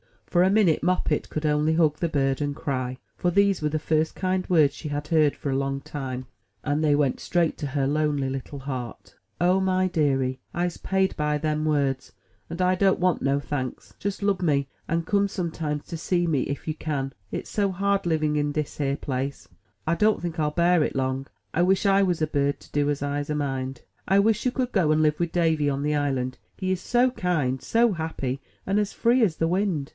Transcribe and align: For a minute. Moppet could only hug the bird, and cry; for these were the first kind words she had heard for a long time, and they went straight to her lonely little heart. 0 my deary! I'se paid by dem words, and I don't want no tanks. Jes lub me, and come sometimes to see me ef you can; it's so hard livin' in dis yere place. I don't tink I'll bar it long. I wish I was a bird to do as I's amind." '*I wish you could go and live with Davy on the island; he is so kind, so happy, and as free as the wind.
For 0.25 0.41
a 0.43 0.49
minute. 0.49 0.81
Moppet 0.81 1.29
could 1.29 1.45
only 1.45 1.73
hug 1.75 1.97
the 1.97 2.09
bird, 2.09 2.41
and 2.41 2.55
cry; 2.55 2.97
for 3.17 3.29
these 3.29 3.61
were 3.61 3.69
the 3.69 3.77
first 3.77 4.15
kind 4.15 4.47
words 4.49 4.73
she 4.73 4.87
had 4.87 5.09
heard 5.09 5.35
for 5.35 5.51
a 5.51 5.57
long 5.57 5.81
time, 5.81 6.25
and 6.63 6.81
they 6.81 6.95
went 6.95 7.19
straight 7.19 7.57
to 7.59 7.67
her 7.67 7.85
lonely 7.85 8.29
little 8.29 8.59
heart. 8.59 9.17
0 9.43 9.59
my 9.59 9.87
deary! 9.89 10.39
I'se 10.55 10.77
paid 10.77 11.15
by 11.17 11.37
dem 11.37 11.65
words, 11.65 12.13
and 12.49 12.61
I 12.61 12.75
don't 12.75 12.99
want 12.99 13.21
no 13.21 13.41
tanks. 13.41 13.93
Jes 14.01 14.21
lub 14.23 14.41
me, 14.41 14.69
and 14.87 15.05
come 15.05 15.27
sometimes 15.27 15.85
to 15.87 15.97
see 15.97 16.25
me 16.25 16.47
ef 16.49 16.67
you 16.67 16.73
can; 16.75 17.13
it's 17.29 17.49
so 17.49 17.69
hard 17.71 18.05
livin' 18.05 18.37
in 18.37 18.53
dis 18.53 18.79
yere 18.79 18.95
place. 18.95 19.49
I 19.85 19.93
don't 19.95 20.21
tink 20.23 20.39
I'll 20.39 20.49
bar 20.51 20.81
it 20.83 20.95
long. 20.95 21.27
I 21.53 21.61
wish 21.61 21.85
I 21.85 22.01
was 22.03 22.21
a 22.23 22.27
bird 22.27 22.59
to 22.61 22.71
do 22.71 22.89
as 22.89 23.03
I's 23.03 23.29
amind." 23.29 23.81
'*I 24.07 24.17
wish 24.19 24.45
you 24.45 24.51
could 24.51 24.71
go 24.71 24.91
and 24.91 25.01
live 25.03 25.19
with 25.19 25.33
Davy 25.33 25.69
on 25.69 25.83
the 25.83 25.93
island; 25.93 26.39
he 26.55 26.71
is 26.71 26.81
so 26.81 27.11
kind, 27.11 27.61
so 27.61 27.91
happy, 27.91 28.41
and 28.65 28.79
as 28.79 28.93
free 28.93 29.21
as 29.23 29.35
the 29.35 29.49
wind. 29.49 29.89